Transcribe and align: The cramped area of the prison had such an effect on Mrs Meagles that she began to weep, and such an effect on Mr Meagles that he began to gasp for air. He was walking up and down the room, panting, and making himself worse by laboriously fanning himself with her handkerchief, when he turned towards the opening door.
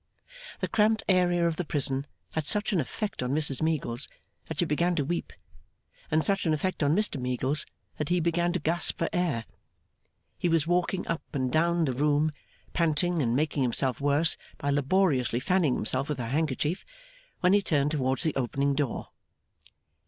The 0.61 0.67
cramped 0.67 1.03
area 1.07 1.45
of 1.45 1.57
the 1.57 1.63
prison 1.63 2.07
had 2.31 2.47
such 2.47 2.73
an 2.73 2.79
effect 2.81 3.21
on 3.21 3.35
Mrs 3.35 3.61
Meagles 3.61 4.07
that 4.45 4.57
she 4.57 4.65
began 4.65 4.95
to 4.95 5.05
weep, 5.05 5.31
and 6.09 6.25
such 6.25 6.47
an 6.47 6.55
effect 6.55 6.81
on 6.81 6.95
Mr 6.95 7.21
Meagles 7.21 7.67
that 7.97 8.09
he 8.09 8.19
began 8.19 8.51
to 8.53 8.59
gasp 8.59 8.97
for 8.97 9.09
air. 9.13 9.45
He 10.39 10.49
was 10.49 10.65
walking 10.65 11.07
up 11.07 11.21
and 11.33 11.51
down 11.51 11.85
the 11.85 11.93
room, 11.93 12.31
panting, 12.73 13.21
and 13.21 13.35
making 13.35 13.61
himself 13.61 14.01
worse 14.01 14.37
by 14.57 14.71
laboriously 14.71 15.39
fanning 15.39 15.75
himself 15.75 16.09
with 16.09 16.17
her 16.17 16.29
handkerchief, 16.29 16.83
when 17.41 17.53
he 17.53 17.61
turned 17.61 17.91
towards 17.91 18.23
the 18.23 18.33
opening 18.35 18.73
door. 18.73 19.09